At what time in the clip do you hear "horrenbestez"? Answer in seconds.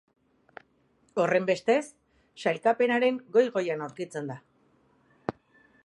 1.23-1.83